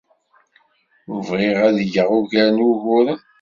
Ur 1.11 1.21
bɣiɣ 1.27 1.59
ad 1.69 1.73
d-geɣ 1.77 2.09
ugar 2.19 2.49
n 2.51 2.63
wuguren. 2.65 3.19